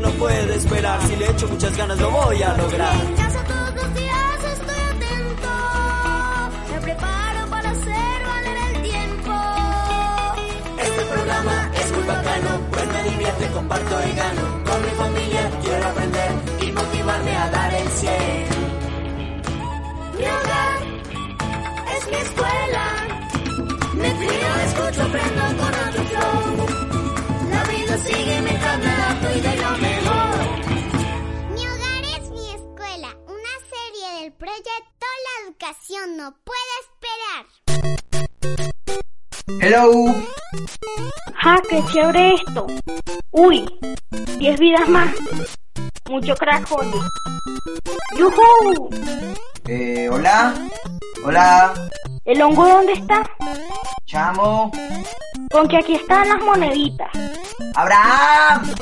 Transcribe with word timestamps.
no 0.00 0.10
puede 0.12 0.54
esperar. 0.54 1.00
Si 1.06 1.16
le 1.16 1.30
echo 1.30 1.48
muchas 1.48 1.76
ganas, 1.76 1.98
lo 1.98 2.10
voy 2.10 2.42
a 2.42 2.56
lograr. 2.56 2.94
En 2.94 3.14
casa 3.16 3.44
todos 3.44 3.74
los 3.74 3.94
días 3.94 4.44
estoy 4.52 4.80
atento. 4.94 5.50
Me 6.72 6.80
preparo 6.80 7.50
para 7.50 7.70
hacer 7.70 8.26
valer 8.26 8.56
el 8.68 8.82
tiempo. 8.82 9.34
Este 10.78 11.02
programa 11.12 11.70
es 11.74 11.92
muy 11.92 12.04
bacano, 12.04 12.50
pues 12.70 12.86
me 12.92 13.10
divierte, 13.10 13.46
comparto 13.48 13.94
y 14.10 14.16
gano. 14.16 14.64
Con 14.68 14.82
mi 14.82 14.90
familia 15.02 15.50
quiero 15.62 15.86
aprender 15.88 16.30
y 16.60 16.72
motivarme 16.72 17.36
a 17.36 17.50
dar 17.50 17.74
el 17.74 17.88
100. 17.88 18.14
Mi 20.18 20.24
hogar 20.24 20.78
es 21.96 22.06
mi 22.10 22.16
escuela. 22.16 22.84
Me 23.94 24.14
cuido, 24.14 24.50
escucho, 24.66 25.02
aprendo 25.02 25.42
con 25.58 25.72
otro 25.88 26.04
flow. 26.04 26.87
Del 34.28 34.36
proyecto 34.36 35.06
La 35.24 35.46
educación 35.46 36.16
no 36.16 36.34
puede 36.44 36.74
esperar. 36.84 37.46
Hello. 39.60 40.14
¡Ja, 41.34 41.56
qué 41.68 41.82
chévere 41.90 42.34
esto! 42.34 42.66
¡Uy! 43.30 43.64
¡Diez 44.38 44.60
vidas 44.60 44.88
más! 44.88 45.14
Mucho 46.10 46.34
crack, 46.34 46.70
oye. 46.72 47.00
¡Yujú! 48.18 48.90
Eh, 49.66 50.08
hola. 50.10 50.54
Hola. 51.24 51.74
¿El 52.24 52.42
hongo 52.42 52.68
dónde 52.68 52.92
está? 52.92 53.22
Chamo. 54.04 54.70
Con 55.50 55.68
que 55.68 55.78
aquí 55.78 55.94
están 55.94 56.28
las 56.28 56.42
moneditas. 56.42 57.10
Abraham. 57.74 58.74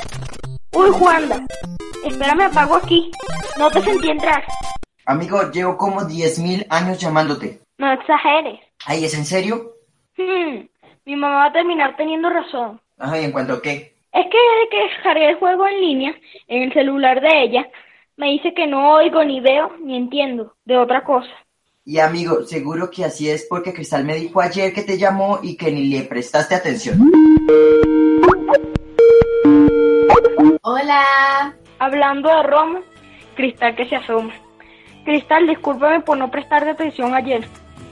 ¡Uy, 0.73 0.89
Juanda! 0.91 1.45
Espérame, 2.03 2.41
apago 2.41 2.75
aquí. 2.75 3.11
No 3.57 3.71
te 3.71 3.81
sentí 3.81 4.09
entrar. 4.09 4.43
Amigo, 5.07 5.39
llevo 5.53 5.77
como 5.77 6.01
10.000 6.01 6.67
años 6.69 6.99
llamándote. 6.99 7.61
No 7.77 7.93
exageres. 7.93 8.59
Ay, 8.85 9.05
¿es 9.05 9.13
en 9.13 9.23
serio? 9.23 9.71
Hmm, 10.17 10.67
mi 11.05 11.15
mamá 11.15 11.35
va 11.35 11.45
a 11.45 11.53
terminar 11.53 11.95
teniendo 11.95 12.29
razón. 12.29 12.81
Ajá, 12.97 13.17
¿y 13.21 13.23
en 13.23 13.31
cuanto 13.31 13.53
a 13.53 13.61
qué? 13.61 13.95
Es 14.11 14.25
que 14.25 14.37
desde 14.37 14.69
que 14.69 14.83
descargué 14.89 15.29
el 15.29 15.37
juego 15.37 15.65
en 15.65 15.79
línea, 15.79 16.15
en 16.49 16.63
el 16.63 16.73
celular 16.73 17.21
de 17.21 17.41
ella, 17.41 17.69
me 18.17 18.31
dice 18.31 18.53
que 18.53 18.67
no 18.67 18.95
oigo, 18.95 19.23
ni 19.23 19.39
veo, 19.39 19.77
ni 19.79 19.95
entiendo 19.95 20.55
de 20.65 20.77
otra 20.77 21.05
cosa. 21.05 21.31
Y 21.85 21.99
amigo, 21.99 22.43
seguro 22.43 22.91
que 22.91 23.05
así 23.05 23.29
es 23.29 23.47
porque 23.49 23.73
Cristal 23.73 24.03
me 24.03 24.15
dijo 24.15 24.41
ayer 24.41 24.73
que 24.73 24.83
te 24.83 24.97
llamó 24.97 25.39
y 25.41 25.55
que 25.55 25.71
ni 25.71 25.85
le 25.85 26.01
prestaste 26.01 26.53
atención. 26.53 26.99
Hola. 30.63 31.55
Hablando 31.79 32.27
de 32.27 32.43
Roma, 32.43 32.81
Cristal 33.35 33.73
que 33.73 33.87
se 33.87 33.95
asoma. 33.95 34.33
Cristal, 35.07 35.47
discúlpame 35.47 36.01
por 36.01 36.17
no 36.17 36.29
prestarte 36.29 36.71
atención 36.71 37.15
ayer. 37.15 37.47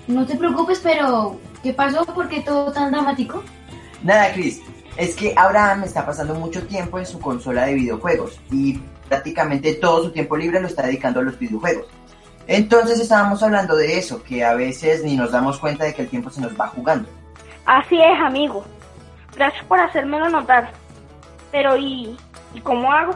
No 0.06 0.26
te 0.26 0.36
preocupes, 0.36 0.82
pero 0.84 1.40
¿qué 1.64 1.72
pasó? 1.72 2.04
¿Por 2.04 2.28
qué 2.28 2.42
todo 2.42 2.74
tan 2.74 2.92
dramático? 2.92 3.42
Nada, 4.04 4.34
Chris. 4.34 4.62
Es 4.98 5.16
que 5.16 5.34
Abraham 5.34 5.86
está 5.86 6.06
pasando 6.06 6.36
mucho 6.36 6.68
tiempo 6.68 7.00
en 7.00 7.06
su 7.06 7.22
consola 7.22 7.68
de 7.68 7.76
videojuegos 7.76 8.38
y 8.52 8.82
prácticamente 9.08 9.76
todo 9.76 10.04
su 10.04 10.12
tiempo 10.12 10.36
libre 10.36 10.60
lo 10.60 10.68
está 10.68 10.88
dedicando 10.88 11.22
a 11.22 11.24
los 11.24 11.40
videojuegos. 11.40 11.86
Entonces 12.48 13.00
estábamos 13.00 13.42
hablando 13.42 13.78
de 13.78 13.98
eso, 13.98 14.22
que 14.22 14.44
a 14.44 14.54
veces 14.54 15.02
ni 15.06 15.16
nos 15.16 15.32
damos 15.32 15.58
cuenta 15.58 15.86
de 15.86 15.94
que 15.94 16.02
el 16.02 16.10
tiempo 16.10 16.30
se 16.30 16.42
nos 16.42 16.60
va 16.60 16.68
jugando. 16.68 17.08
Así 17.66 17.96
es, 17.96 18.20
amigo. 18.20 18.66
Gracias 19.34 19.64
por 19.64 19.80
hacérmelo 19.80 20.28
notar. 20.28 20.70
Pero 21.50 21.78
¿y, 21.78 22.18
¿y 22.54 22.60
cómo 22.60 22.92
hago? 22.92 23.16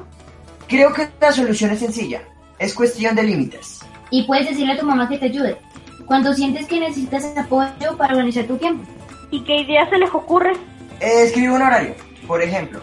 Creo 0.69 0.93
que 0.93 1.09
la 1.19 1.33
solución 1.33 1.71
es 1.71 1.79
sencilla. 1.79 2.21
Es 2.57 2.73
cuestión 2.73 3.13
de 3.13 3.23
límites. 3.23 3.78
Y 4.11 4.23
puedes 4.23 4.49
decirle 4.49 4.73
a 4.73 4.79
tu 4.79 4.85
mamá 4.85 5.07
que 5.07 5.17
te 5.17 5.25
ayude. 5.25 5.57
Cuando 6.05 6.33
sientes 6.33 6.67
que 6.67 6.79
necesitas 6.79 7.25
apoyo 7.37 7.97
para 7.97 8.13
organizar 8.13 8.45
tu 8.45 8.57
tiempo. 8.57 8.83
¿Y 9.31 9.43
qué 9.43 9.61
idea 9.61 9.87
se 9.89 9.97
les 9.97 10.09
ocurre? 10.13 10.53
Eh, 10.99 11.23
escribe 11.23 11.53
un 11.53 11.61
horario. 11.61 11.95
Por 12.27 12.41
ejemplo, 12.41 12.79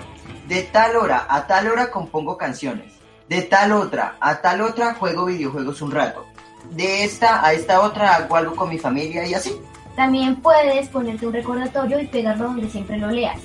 de 0.49 0.63
tal 0.63 0.97
hora 0.97 1.27
a 1.29 1.47
tal 1.47 1.69
hora 1.69 1.91
compongo 1.91 2.37
canciones. 2.37 2.95
De 3.29 3.43
tal 3.43 3.73
otra 3.73 4.17
a 4.21 4.41
tal 4.41 4.61
otra 4.61 4.95
juego 4.95 5.27
videojuegos 5.27 5.83
un 5.83 5.91
rato. 5.91 6.25
De 6.71 7.05
esta 7.05 7.45
a 7.45 7.53
esta 7.53 7.81
otra 7.81 8.15
hago 8.15 8.37
algo 8.37 8.55
con 8.55 8.69
mi 8.69 8.79
familia 8.79 9.27
y 9.27 9.35
así. 9.35 9.53
También 9.97 10.37
puedes 10.37 10.89
ponerte 10.89 11.27
un 11.27 11.33
recordatorio 11.33 12.01
y 12.01 12.07
pegarlo 12.07 12.45
donde 12.45 12.69
siempre 12.69 12.99
lo 12.99 13.11
leas. 13.11 13.41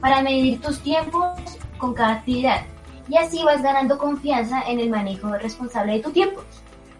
Para 0.00 0.22
medir 0.22 0.60
tus 0.60 0.80
tiempos 0.80 1.36
con 1.78 1.94
cada 1.94 2.14
actividad. 2.14 2.62
Y 3.08 3.16
así 3.16 3.42
vas 3.44 3.62
ganando 3.62 3.98
confianza 3.98 4.62
en 4.66 4.80
el 4.80 4.90
manejo 4.90 5.36
responsable 5.36 5.94
de 5.94 6.00
tu 6.00 6.10
tiempo. 6.10 6.42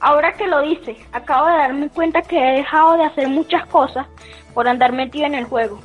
Ahora 0.01 0.33
que 0.33 0.47
lo 0.47 0.63
dices, 0.63 0.97
acabo 1.13 1.47
de 1.47 1.57
darme 1.57 1.89
cuenta 1.89 2.23
que 2.23 2.39
he 2.39 2.57
dejado 2.59 2.97
de 2.97 3.05
hacer 3.05 3.29
muchas 3.29 3.67
cosas 3.67 4.07
por 4.55 4.69
andar 4.69 4.93
metido 4.93 5.27
en 5.27 5.35
el 5.35 5.45
juego. 5.45 5.81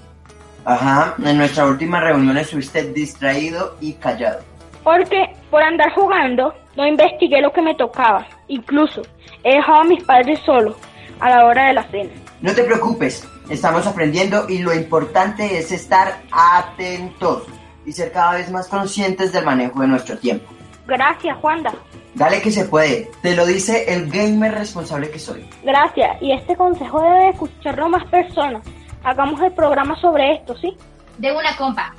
Ajá, 0.66 1.16
en 1.24 1.38
nuestra 1.38 1.66
última 1.66 2.00
reunión 2.00 2.38
estuviste 2.38 2.92
distraído 2.92 3.76
y 3.80 3.94
callado. 3.94 4.42
Porque 4.84 5.34
por 5.50 5.64
andar 5.64 5.92
jugando 5.94 6.54
no 6.76 6.86
investigué 6.86 7.42
lo 7.42 7.52
que 7.52 7.62
me 7.62 7.76
tocaba. 7.76 8.28
Incluso 8.48 9.02
he 9.44 9.56
dejado 9.56 9.82
a 9.82 9.86
mis 9.86 10.04
padres 10.04 10.40
solos 10.46 10.76
a 11.20 11.30
la 11.30 11.46
hora 11.46 11.68
de 11.68 11.74
la 11.74 11.84
cena. 11.84 12.12
No 12.42 12.54
te 12.54 12.64
preocupes, 12.64 13.28
estamos 13.50 13.86
aprendiendo 13.88 14.48
y 14.50 14.60
lo 14.60 14.74
importante 14.74 15.58
es 15.58 15.72
estar 15.72 16.22
atentos 16.32 17.44
y 17.86 17.92
ser 17.92 18.12
cada 18.12 18.34
vez 18.34 18.52
más 18.52 18.68
conscientes 18.68 19.32
del 19.32 19.46
manejo 19.46 19.82
de 19.82 19.88
nuestro 19.88 20.18
tiempo. 20.18 20.52
Gracias, 20.88 21.38
Juanda. 21.38 21.74
Dale 22.16 22.42
que 22.42 22.52
se 22.52 22.66
puede, 22.66 23.10
te 23.22 23.36
lo 23.36 23.46
dice 23.46 23.94
el 23.94 24.10
gamer 24.10 24.54
responsable 24.54 25.10
que 25.10 25.20
soy. 25.20 25.48
Gracias. 25.64 26.22
Y 26.22 26.34
este 26.34 26.56
consejo 26.56 27.02
debe 27.02 27.30
escucharlo 27.30 27.90
más 27.90 28.06
personas. 28.06 28.64
Hagamos 29.04 29.42
el 29.42 29.52
programa 29.54 30.00
sobre 30.00 30.34
esto, 30.34 30.56
¿sí? 30.58 30.76
De 31.18 31.32
una 31.32 31.56
compa. 31.56 31.94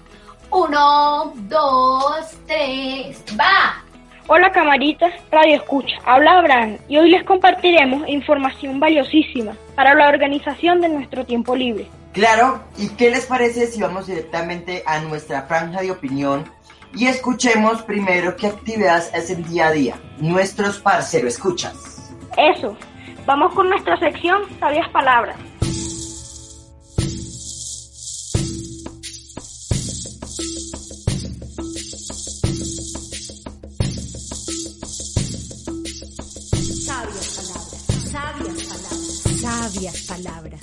Uno, 0.50 1.32
dos, 1.48 2.36
tres, 2.46 3.24
va. 3.38 3.82
Hola 4.28 4.52
camaritas, 4.52 5.12
Radio 5.32 5.56
Escucha, 5.56 5.96
habla 6.04 6.38
Abraham 6.38 6.78
y 6.88 6.96
hoy 6.96 7.10
les 7.10 7.24
compartiremos 7.24 8.08
información 8.08 8.78
valiosísima 8.78 9.56
para 9.74 9.94
la 9.94 10.08
organización 10.08 10.80
de 10.80 10.90
nuestro 10.90 11.26
tiempo 11.26 11.56
libre. 11.56 11.88
Claro, 12.12 12.62
¿y 12.78 12.88
qué 12.90 13.10
les 13.10 13.26
parece 13.26 13.66
si 13.66 13.80
vamos 13.80 14.06
directamente 14.06 14.84
a 14.86 15.00
nuestra 15.00 15.42
franja 15.42 15.80
de 15.80 15.90
opinión 15.90 16.44
y 16.94 17.06
escuchemos 17.06 17.82
primero 17.82 18.36
qué 18.36 18.48
actividades 18.48 19.12
hacen 19.14 19.42
día 19.44 19.69
a 19.69 19.72
día 19.72 19.97
nuestros 20.19 20.78
parcero 20.78 21.28
escuchas? 21.28 22.12
Eso, 22.37 22.76
vamos 23.26 23.55
con 23.55 23.69
nuestra 23.69 23.99
sección 23.99 24.43
Sabias 24.58 24.88
Palabras. 24.90 25.37
Sabias 36.84 37.28
palabras, 37.37 37.82
sabias 38.11 38.64
palabras, 38.69 39.40
sabias 39.40 40.06
palabras. 40.08 40.61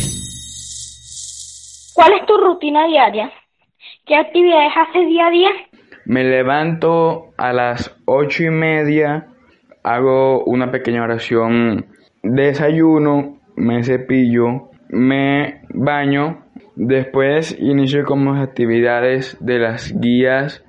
¿Cuál 1.94 2.14
es 2.14 2.26
tu 2.26 2.38
rutina 2.38 2.86
diaria? 2.88 3.32
¿Qué 4.06 4.16
actividades 4.16 4.72
haces 4.76 5.08
día 5.08 5.28
a 5.28 5.32
día? 5.32 5.50
Me 6.10 6.24
levanto 6.24 7.36
a 7.38 7.54
las 7.54 7.96
ocho 8.06 8.44
y 8.44 8.50
media, 8.50 9.28
hago 9.84 10.44
una 10.44 10.72
pequeña 10.72 11.04
oración, 11.04 11.86
desayuno, 12.24 13.38
me 13.56 13.84
cepillo, 13.84 14.72
me 14.90 15.62
baño, 15.72 16.46
después 16.76 17.56
inicio 17.60 18.06
con 18.06 18.26
las 18.26 18.42
actividades 18.42 19.38
de 19.40 19.60
las 19.60 19.94
guías 20.00 20.64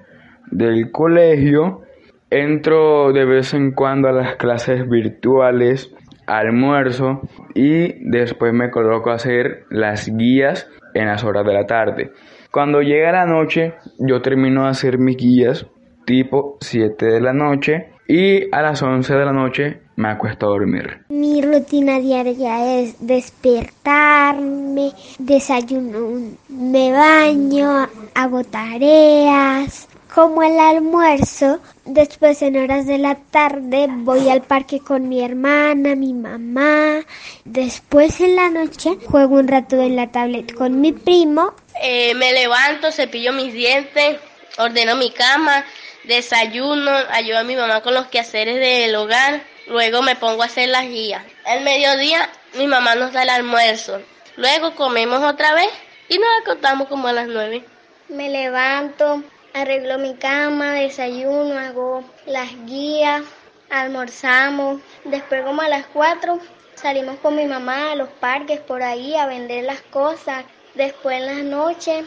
del 0.51 0.91
colegio 0.91 1.85
entro 2.29 3.15
de 3.15 3.25
vez 3.25 3.55
en 3.55 3.73
cuando 3.73 4.09
a 4.09 4.13
las 4.13 4.37
clases 4.37 4.87
virtuales, 4.91 5.91
almuerzo 6.27 7.23
y 7.55 8.11
después 8.11 8.53
me 8.53 8.71
coloco 8.71 9.11
a 9.11 9.15
hacer 9.15 9.65
las 9.71 10.15
guías 10.15 10.69
en 10.93 11.07
las 11.07 11.25
horas 11.25 11.47
de 11.47 11.55
la 11.55 11.65
tarde. 11.65 12.13
Cuando 12.51 12.83
llega 12.83 13.13
la 13.13 13.27
noche, 13.27 13.75
yo 13.99 14.21
termino 14.23 14.65
de 14.65 14.71
hacer 14.71 14.99
mis 14.99 15.17
guías 15.17 15.67
tipo 16.05 16.59
7 16.61 17.07
de 17.07 17.21
la 17.21 17.33
noche 17.33 17.91
y 18.09 18.53
a 18.53 18.61
las 18.61 18.83
11 18.83 19.15
de 19.15 19.25
la 19.25 19.33
noche 19.33 19.83
me 19.95 20.09
acuesto 20.09 20.47
a 20.47 20.49
dormir. 20.49 21.05
Mi 21.11 21.43
rutina 21.43 22.01
diaria 22.01 22.81
es 22.81 22.97
despertarme, 23.07 24.91
desayuno, 25.21 26.33
me 26.49 26.91
baño, 26.91 27.87
hago 28.17 28.43
tareas, 28.43 29.89
como 30.13 30.43
el 30.43 30.59
almuerzo, 30.59 31.61
después 31.85 32.43
en 32.43 32.57
horas 32.57 32.85
de 32.87 32.99
la 32.99 33.15
tarde 33.15 33.87
voy 33.89 34.29
al 34.29 34.43
parque 34.43 34.81
con 34.81 35.09
mi 35.09 35.23
hermana, 35.23 35.95
mi 35.95 36.15
mamá, 36.15 37.01
después 37.45 38.21
en 38.21 38.35
la 38.35 38.51
noche 38.51 38.99
juego 39.07 39.37
un 39.37 39.47
rato 39.47 39.81
en 39.81 39.95
la 39.95 40.11
tablet 40.11 40.53
con 40.53 40.81
mi 40.81 40.93
primo. 40.93 41.53
Eh, 41.83 42.15
me 42.15 42.33
levanto, 42.33 42.93
cepillo 42.93 43.33
mis 43.33 43.55
dientes, 43.55 44.19
ordeno 44.59 44.97
mi 44.97 45.11
cama, 45.11 45.65
desayuno, 46.05 46.91
ayudo 47.11 47.39
a 47.39 47.45
mi 47.45 47.57
mamá 47.57 47.81
con 47.81 47.95
los 47.95 48.07
quehaceres 48.09 48.61
del 48.61 48.95
hogar, 48.95 49.41
luego 49.67 50.03
me 50.03 50.15
pongo 50.15 50.43
a 50.43 50.47
hacer 50.47 50.69
las 50.69 50.85
guías. 50.85 51.23
El 51.47 51.65
mediodía 51.65 52.29
mi 52.55 52.67
mamá 52.67 52.97
nos 52.97 53.13
da 53.13 53.23
el 53.23 53.31
almuerzo, 53.31 54.03
luego 54.37 54.75
comemos 54.75 55.23
otra 55.23 55.55
vez 55.55 55.71
y 56.11 56.19
nos 56.19 56.29
acostamos 56.43 56.87
como 56.89 57.09
a 57.09 57.15
las 57.15 57.29
nueve. 57.29 57.65
Me 58.09 58.29
levanto, 58.29 59.23
arreglo 59.55 59.99
mi 59.99 60.17
cama, 60.17 60.75
desayuno, 60.75 61.59
hago 61.59 62.05
las 62.27 62.51
guías, 62.67 63.23
almorzamos, 63.71 64.83
después 65.05 65.43
como 65.45 65.63
a 65.63 65.69
las 65.71 65.87
cuatro 65.87 66.41
salimos 66.75 67.19
con 67.21 67.37
mi 67.37 67.47
mamá 67.47 67.93
a 67.93 67.97
los 67.97 68.09
parques 68.09 68.59
por 68.61 68.83
ahí 68.83 69.15
a 69.15 69.27
vender 69.27 69.65
las 69.65 69.81
cosas, 69.83 70.45
después 70.75 71.19
en 71.19 71.27
la 71.27 71.43
noche 71.43 72.05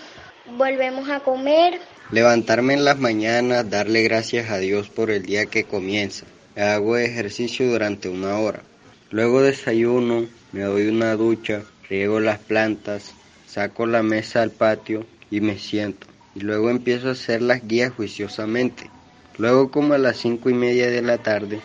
volvemos 0.57 1.09
a 1.09 1.19
comer, 1.19 1.79
Levantarme 2.13 2.75
en 2.75 2.85
las 2.85 2.99
mañanas, 2.99 3.67
darle 3.71 4.03
gracias 4.03 4.51
a 4.51 4.59
Dios 4.59 4.87
por 4.89 5.09
el 5.09 5.23
día 5.23 5.47
que 5.47 5.63
comienza. 5.63 6.27
Hago 6.55 6.97
ejercicio 6.97 7.67
durante 7.67 8.07
una 8.07 8.37
hora. 8.37 8.61
Luego 9.09 9.41
desayuno, 9.41 10.27
me 10.51 10.61
doy 10.61 10.89
una 10.89 11.15
ducha, 11.15 11.63
riego 11.89 12.19
las 12.19 12.37
plantas, 12.37 13.13
saco 13.47 13.87
la 13.87 14.03
mesa 14.03 14.43
al 14.43 14.51
patio 14.51 15.07
y 15.31 15.41
me 15.41 15.57
siento. 15.57 16.05
Y 16.35 16.41
luego 16.41 16.69
empiezo 16.69 17.07
a 17.09 17.13
hacer 17.13 17.41
las 17.41 17.67
guías 17.67 17.93
juiciosamente. 17.93 18.91
Luego 19.39 19.71
como 19.71 19.95
a 19.95 19.97
las 19.97 20.17
cinco 20.17 20.51
y 20.51 20.53
media 20.53 20.91
de 20.91 21.01
la 21.01 21.17
tarde, 21.17 21.61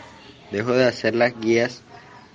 dejo 0.51 0.73
de 0.73 0.87
hacer 0.87 1.15
las 1.15 1.39
guías 1.39 1.83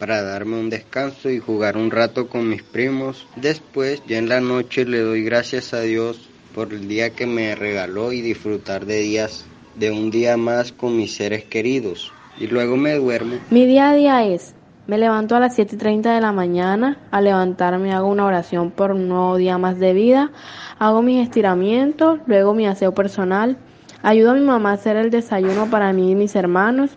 para 0.03 0.21
darme 0.21 0.59
un 0.59 0.69
descanso 0.69 1.29
y 1.29 1.39
jugar 1.39 1.77
un 1.77 1.89
rato 1.89 2.27
con 2.27 2.49
mis 2.49 2.61
primos. 2.61 3.25
Después, 3.37 4.03
ya 4.05 4.17
en 4.17 4.27
la 4.27 4.41
noche, 4.41 4.83
le 4.83 4.99
doy 4.99 5.23
gracias 5.23 5.73
a 5.73 5.79
Dios 5.79 6.29
por 6.53 6.73
el 6.73 6.89
día 6.89 7.11
que 7.11 7.25
me 7.25 7.55
regaló 7.55 8.11
y 8.11 8.19
disfrutar 8.19 8.85
de 8.85 8.99
días 8.99 9.45
de 9.75 9.91
un 9.91 10.11
día 10.11 10.35
más 10.35 10.73
con 10.73 10.97
mis 10.97 11.15
seres 11.15 11.45
queridos. 11.45 12.11
Y 12.37 12.47
luego 12.47 12.75
me 12.75 12.95
duermo. 12.95 13.37
Mi 13.49 13.65
día 13.65 13.91
a 13.91 13.95
día 13.95 14.25
es, 14.25 14.53
me 14.87 14.97
levanto 14.97 15.37
a 15.37 15.39
las 15.39 15.57
7.30 15.57 16.15
de 16.15 16.19
la 16.19 16.33
mañana, 16.33 16.97
al 17.09 17.23
levantarme 17.23 17.93
hago 17.93 18.09
una 18.09 18.25
oración 18.25 18.71
por 18.71 18.91
un 18.91 19.07
nuevo 19.07 19.37
día 19.37 19.57
más 19.57 19.79
de 19.79 19.93
vida, 19.93 20.31
hago 20.79 21.01
mis 21.01 21.23
estiramientos, 21.23 22.19
luego 22.27 22.53
mi 22.53 22.67
aseo 22.67 22.93
personal, 22.93 23.57
ayudo 24.03 24.31
a 24.31 24.33
mi 24.35 24.41
mamá 24.41 24.69
a 24.69 24.73
hacer 24.73 24.95
el 24.95 25.09
desayuno 25.09 25.71
para 25.71 25.91
mí 25.93 26.11
y 26.11 26.15
mis 26.15 26.35
hermanos, 26.35 26.91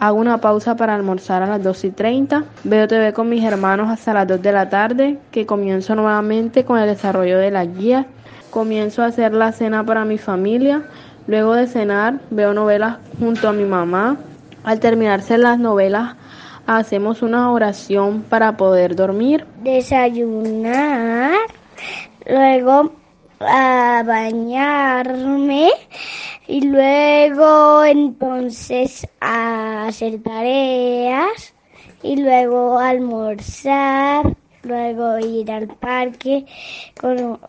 hago 0.00 0.18
una 0.18 0.40
pausa 0.40 0.74
para 0.74 0.96
almorzar 0.96 1.44
a 1.44 1.46
las 1.46 1.62
2.30, 1.62 2.44
veo 2.64 2.88
TV 2.88 3.12
con 3.12 3.28
mis 3.28 3.44
hermanos 3.44 3.88
hasta 3.88 4.12
las 4.12 4.26
2 4.26 4.42
de 4.42 4.52
la 4.52 4.68
tarde, 4.68 5.18
que 5.30 5.46
comienzo 5.46 5.94
nuevamente 5.94 6.64
con 6.64 6.80
el 6.80 6.88
desarrollo 6.88 7.38
de 7.38 7.52
la 7.52 7.64
guía 7.64 8.06
comienzo 8.56 9.02
a 9.02 9.08
hacer 9.08 9.34
la 9.34 9.52
cena 9.52 9.84
para 9.84 10.06
mi 10.06 10.16
familia. 10.16 10.82
Luego 11.26 11.52
de 11.52 11.66
cenar, 11.66 12.20
veo 12.30 12.54
novelas 12.54 12.96
junto 13.18 13.50
a 13.50 13.52
mi 13.52 13.64
mamá. 13.64 14.16
Al 14.64 14.80
terminarse 14.80 15.36
las 15.36 15.58
novelas, 15.58 16.16
hacemos 16.66 17.20
una 17.20 17.52
oración 17.52 18.22
para 18.22 18.56
poder 18.56 18.96
dormir. 18.96 19.44
Desayunar, 19.62 21.32
luego 22.26 22.92
a 23.40 24.02
bañarme 24.06 25.68
y 26.48 26.60
luego 26.62 27.84
entonces 27.84 29.06
a 29.20 29.86
hacer 29.86 30.22
tareas 30.22 31.54
y 32.02 32.16
luego 32.16 32.78
almorzar 32.78 34.36
luego 34.66 35.18
ir 35.18 35.50
al 35.50 35.68
parque 35.68 36.44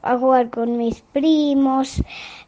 a 0.03 0.17
jugar 0.17 0.49
con 0.49 0.77
mis 0.77 1.01
primos 1.01 2.01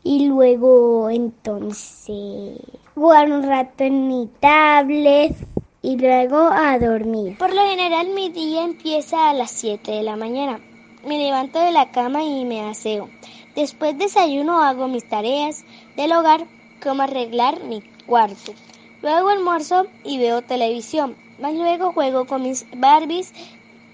y 0.04 0.28
luego 0.28 1.10
entonces 1.10 2.60
jugar 2.96 3.32
un 3.32 3.44
rato 3.44 3.84
en 3.84 4.08
mi 4.08 4.30
tablet 4.40 5.36
y 5.82 5.98
luego 5.98 6.38
a 6.38 6.78
dormir. 6.78 7.38
Por 7.38 7.54
lo 7.54 7.62
general 7.68 8.10
mi 8.14 8.30
día 8.30 8.64
empieza 8.64 9.30
a 9.30 9.34
las 9.34 9.52
7 9.52 9.92
de 9.92 10.04
la 10.04 10.16
mañana. 10.16 10.60
Me 11.06 11.18
levanto 11.18 11.60
de 11.60 11.72
la 11.72 11.92
cama 11.92 12.24
y 12.24 12.44
me 12.44 12.62
aseo. 12.62 13.10
Después 13.56 13.98
desayuno 13.98 14.62
hago 14.62 14.88
mis 14.88 15.08
tareas 15.08 15.64
del 15.96 16.12
hogar 16.14 16.46
como 16.82 17.04
arreglar 17.04 17.64
mi 17.64 17.82
cuarto. 18.06 18.54
Luego 19.02 19.30
almuerzo 19.30 19.88
y 20.04 20.18
veo 20.18 20.42
televisión. 20.42 21.16
Más 21.40 21.54
luego 21.54 21.94
juego 21.94 22.26
con 22.26 22.44
mis 22.44 22.66
Barbies 22.76 23.34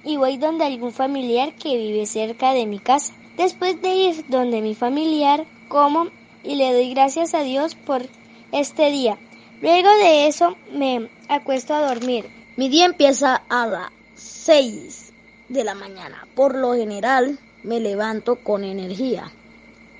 y 0.03 0.17
voy 0.17 0.37
donde 0.37 0.65
algún 0.65 0.91
familiar 0.91 1.53
que 1.55 1.77
vive 1.77 2.05
cerca 2.05 2.53
de 2.53 2.65
mi 2.65 2.79
casa. 2.79 3.13
Después 3.37 3.81
de 3.81 3.95
ir 3.95 4.25
donde 4.29 4.61
mi 4.61 4.75
familiar, 4.75 5.45
como 5.67 6.07
y 6.43 6.55
le 6.55 6.73
doy 6.73 6.93
gracias 6.93 7.33
a 7.33 7.41
Dios 7.41 7.75
por 7.75 8.03
este 8.51 8.91
día. 8.91 9.17
Luego 9.61 9.89
de 9.97 10.27
eso 10.27 10.55
me 10.71 11.09
acuesto 11.27 11.73
a 11.73 11.87
dormir. 11.87 12.29
Mi 12.55 12.69
día 12.69 12.85
empieza 12.85 13.43
a 13.49 13.67
las 13.67 13.91
6 14.15 15.13
de 15.49 15.63
la 15.63 15.75
mañana. 15.75 16.27
Por 16.35 16.55
lo 16.55 16.73
general 16.73 17.39
me 17.63 17.79
levanto 17.79 18.37
con 18.37 18.63
energía 18.63 19.31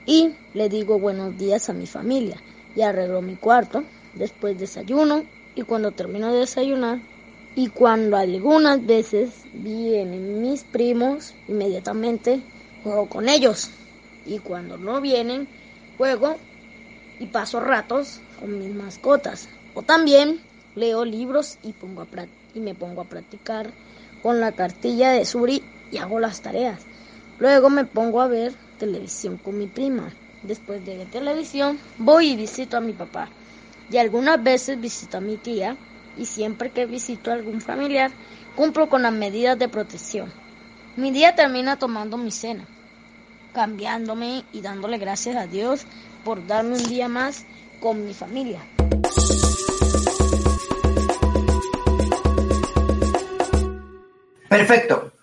y 0.06 0.34
le 0.54 0.70
digo 0.70 1.00
buenos 1.00 1.38
días 1.38 1.70
a 1.70 1.74
mi 1.74 1.88
familia 1.88 2.38
y 2.76 2.82
arreglo 2.82 3.22
mi 3.22 3.36
cuarto. 3.36 3.84
Después 4.14 4.58
desayuno 4.58 5.24
y 5.56 5.64
cuando 5.64 5.92
termino 5.92 6.32
de 6.32 6.40
desayunar 6.40 7.00
y 7.56 7.68
cuando 7.68 8.18
algunas 8.18 8.86
veces 8.86 9.32
vienen 9.54 10.42
mis 10.42 10.64
primos, 10.64 11.34
inmediatamente 11.48 12.42
juego 12.84 13.08
con 13.08 13.30
ellos. 13.30 13.70
Y 14.26 14.40
cuando 14.40 14.78
no 14.78 15.02
vienen, 15.02 15.48
juego 15.98 16.36
y 17.20 17.28
paso 17.28 17.60
ratos 17.60 18.20
con 18.40 18.60
mis 18.60 18.76
mascotas. 18.76 19.48
O 19.74 19.82
también 19.82 20.42
leo 20.76 21.06
libros 21.06 21.58
y, 21.64 21.72
pongo 21.72 22.02
a 22.02 22.08
y 22.54 22.60
me 22.60 22.76
pongo 22.76 23.02
a 23.02 23.06
practicar 23.06 23.72
con 24.22 24.40
la 24.40 24.52
cartilla 24.52 25.12
de 25.12 25.26
Suri 25.26 25.64
y 25.92 25.98
hago 25.98 26.20
las 26.20 26.42
tareas. 26.42 26.82
Luego 27.40 27.70
me 27.70 27.86
pongo 27.86 28.22
a 28.22 28.28
ver 28.28 28.54
televisión 28.78 29.38
con 29.38 29.58
mi 29.58 29.68
prima. 29.68 30.12
Después 30.44 30.86
de 30.86 30.98
ver 30.98 31.08
televisión, 31.08 31.80
voy 31.98 32.32
y 32.32 32.36
visito 32.36 32.78
a 32.78 32.82
mi 32.82 32.94
papá. 32.94 33.30
Y 33.90 33.98
algunas 33.98 34.42
veces 34.44 34.80
visito 34.80 35.18
a 35.18 35.22
mi 35.22 35.38
tía 35.38 35.78
y 36.18 36.26
siempre 36.26 36.72
que 36.72 36.86
visito 36.86 37.32
a 37.32 37.34
algún 37.34 37.62
familiar 37.62 38.12
cumplo 38.56 38.90
con 38.90 39.02
las 39.02 39.14
medidas 39.14 39.58
de 39.60 39.68
protección. 39.68 40.32
Mi 40.96 41.12
día 41.12 41.36
termina 41.36 41.78
tomando 41.78 42.18
mi 42.18 42.32
cena, 42.32 42.66
cambiándome 43.54 44.44
y 44.54 44.62
dándole 44.62 44.98
gracias 44.98 45.36
a 45.36 45.46
Dios 45.46 45.86
por 46.24 46.46
darme 46.48 46.76
un 46.76 46.84
día 46.84 47.10
más 47.10 47.46
con 47.82 48.06
mi 48.06 48.14
familia. 48.14 48.62
Perfecto. 54.50 55.15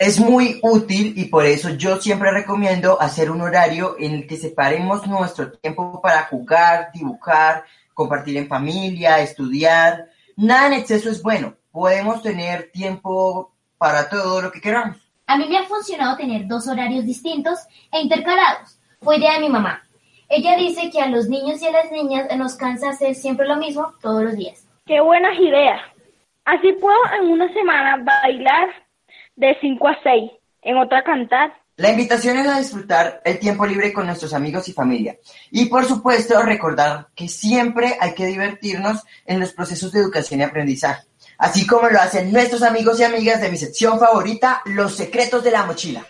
Es 0.00 0.18
muy 0.18 0.58
útil 0.62 1.12
y 1.16 1.26
por 1.26 1.44
eso 1.44 1.68
yo 1.68 1.98
siempre 1.98 2.32
recomiendo 2.32 3.00
hacer 3.00 3.30
un 3.30 3.42
horario 3.42 3.96
en 3.98 4.14
el 4.14 4.26
que 4.26 4.38
separemos 4.38 5.06
nuestro 5.06 5.52
tiempo 5.52 6.00
para 6.00 6.22
jugar, 6.22 6.90
dibujar, 6.92 7.64
compartir 7.94 8.38
en 8.38 8.48
familia, 8.48 9.20
estudiar, 9.20 10.08
Nada 10.42 10.68
en 10.68 10.72
exceso 10.72 11.10
es 11.10 11.22
bueno. 11.22 11.54
Podemos 11.70 12.22
tener 12.22 12.70
tiempo 12.72 13.52
para 13.76 14.08
todo 14.08 14.40
lo 14.40 14.50
que 14.50 14.62
queramos. 14.62 14.96
A 15.26 15.36
mí 15.36 15.46
me 15.46 15.58
ha 15.58 15.64
funcionado 15.64 16.16
tener 16.16 16.46
dos 16.46 16.66
horarios 16.66 17.04
distintos 17.04 17.58
e 17.92 18.00
intercalados. 18.00 18.78
Fue 19.02 19.18
idea 19.18 19.34
de 19.34 19.40
mi 19.40 19.50
mamá. 19.50 19.82
Ella 20.30 20.56
dice 20.56 20.90
que 20.90 21.02
a 21.02 21.08
los 21.08 21.28
niños 21.28 21.60
y 21.60 21.66
a 21.66 21.72
las 21.72 21.92
niñas 21.92 22.26
nos 22.38 22.54
cansa 22.54 22.88
hacer 22.88 23.14
siempre 23.14 23.46
lo 23.46 23.56
mismo 23.56 23.92
todos 24.00 24.22
los 24.22 24.34
días. 24.34 24.66
¡Qué 24.86 25.02
buenas 25.02 25.38
ideas! 25.38 25.82
Así 26.46 26.72
puedo 26.72 26.98
en 27.20 27.32
una 27.32 27.52
semana 27.52 28.02
bailar 28.02 28.70
de 29.40 29.56
5 29.58 29.88
a 29.88 29.98
6, 30.02 30.30
en 30.62 30.76
otra 30.76 31.02
cantar, 31.02 31.54
La 31.76 31.90
invitación 31.90 32.36
es 32.36 32.46
a 32.46 32.58
disfrutar 32.58 33.22
el 33.24 33.38
tiempo 33.38 33.64
libre 33.64 33.90
con 33.90 34.04
nuestros 34.04 34.34
amigos 34.34 34.68
y 34.68 34.74
familia. 34.74 35.16
Y 35.50 35.64
por 35.64 35.86
supuesto, 35.86 36.42
recordar 36.42 37.06
que 37.14 37.26
siempre 37.26 37.96
hay 37.98 38.12
que 38.12 38.26
divertirnos 38.26 39.02
en 39.24 39.40
los 39.40 39.54
procesos 39.54 39.90
de 39.92 40.00
educación 40.00 40.40
y 40.40 40.42
aprendizaje, 40.42 41.06
así 41.38 41.66
como 41.66 41.88
lo 41.88 41.98
hacen 41.98 42.30
nuestros 42.30 42.62
amigos 42.62 43.00
y 43.00 43.04
amigas 43.04 43.40
de 43.40 43.50
mi 43.50 43.56
sección 43.56 43.98
favorita, 43.98 44.60
Los 44.66 44.94
Secretos 44.94 45.42
de 45.42 45.50
la 45.52 45.64
Mochila. 45.64 46.04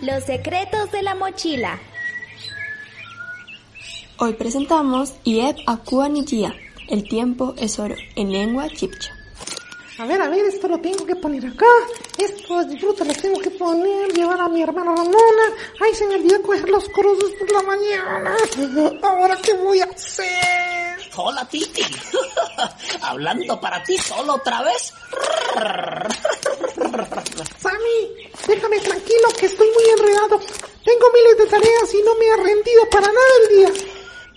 Los 0.00 0.24
secretos 0.24 0.90
de 0.92 1.02
la 1.02 1.14
mochila. 1.16 1.78
Hoy 4.20 4.32
presentamos 4.32 5.14
Ieb 5.22 5.54
Akuanijia. 5.64 6.52
El 6.88 7.08
tiempo 7.08 7.54
es 7.56 7.78
oro 7.78 7.94
en 8.16 8.32
lengua 8.32 8.68
chipcha. 8.68 9.14
A 9.96 10.06
ver, 10.06 10.20
a 10.20 10.28
ver, 10.28 10.44
esto 10.44 10.66
lo 10.66 10.80
tengo 10.80 11.06
que 11.06 11.14
poner 11.14 11.46
acá. 11.46 11.66
Estos 12.16 12.68
disfruta 12.68 13.04
los 13.04 13.16
tengo 13.16 13.38
que 13.38 13.50
poner, 13.50 14.12
llevar 14.12 14.40
a 14.40 14.48
mi 14.48 14.60
hermana 14.60 14.90
Ramona. 14.96 15.54
Ay, 15.80 15.94
se 15.94 16.04
me 16.08 16.16
olvidó 16.16 16.42
coger 16.42 16.68
los 16.68 16.88
corozos 16.88 17.30
por 17.38 17.52
la 17.52 17.62
mañana. 17.62 18.34
Ahora, 19.02 19.36
¿qué 19.40 19.52
voy 19.52 19.80
a 19.82 19.84
hacer? 19.84 20.98
Hola, 21.16 21.48
Titi. 21.48 21.82
Hablando 23.02 23.60
para 23.60 23.84
ti 23.84 23.96
solo 23.98 24.34
otra 24.34 24.62
vez. 24.62 24.94
Sammy, 27.60 28.30
déjame 28.48 28.80
tranquilo 28.80 29.28
que 29.38 29.46
estoy 29.46 29.68
muy 29.68 29.90
enredado. 29.90 30.40
Tengo 30.84 31.06
miles 31.12 31.38
de 31.38 31.46
tareas 31.46 31.94
y 31.94 32.02
no 32.02 32.14
me 32.16 32.26
he 32.26 32.36
rendido 32.36 32.88
para 32.90 33.06
nada 33.06 33.32
el 33.42 33.56
día. 33.56 33.87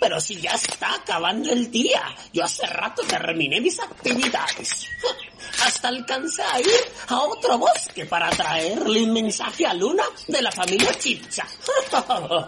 Pero 0.01 0.19
si 0.19 0.41
ya 0.41 0.53
está 0.53 0.95
acabando 0.95 1.51
el 1.53 1.69
día, 1.69 2.01
yo 2.33 2.43
hace 2.43 2.65
rato 2.65 3.03
terminé 3.03 3.61
mis 3.61 3.79
actividades. 3.79 4.87
Hasta 5.63 5.89
alcancé 5.89 6.41
a 6.41 6.59
ir 6.59 6.91
a 7.07 7.21
otro 7.21 7.59
bosque 7.59 8.07
para 8.07 8.31
traerle 8.31 9.03
un 9.03 9.13
mensaje 9.13 9.63
a 9.63 9.75
Luna 9.75 10.03
de 10.27 10.41
la 10.41 10.51
familia 10.51 10.91
Chipcha. 10.97 11.45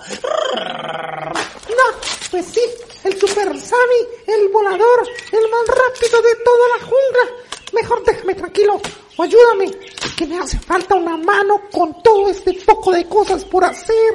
No, 0.55 2.00
pues 2.29 2.45
sí, 2.48 2.62
el 3.03 3.19
Super 3.19 3.60
Sammy, 3.60 4.01
el 4.27 4.50
volador, 4.50 5.07
el 5.31 5.50
más 5.50 5.67
rápido 5.67 6.22
de 6.22 6.36
toda 6.43 6.67
la 6.69 6.86
jungla. 6.86 7.43
Mejor 7.72 8.03
déjame 8.03 8.36
tranquilo 8.36 8.81
o 9.17 9.24
ayúdame, 9.24 9.72
que 10.17 10.25
me 10.25 10.39
hace 10.39 10.60
falta 10.60 10.95
una 10.95 11.17
mano 11.17 11.62
con 11.72 12.01
todo 12.01 12.29
este 12.29 12.53
poco 12.65 12.91
de 12.91 13.05
cosas 13.05 13.45
por 13.45 13.63
hacer. 13.63 14.13